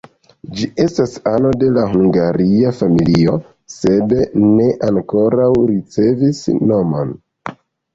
[0.59, 3.37] Ĝi estas ano de la hungaria familio,
[3.77, 7.19] sed ne ankoraŭ ricevis nomon.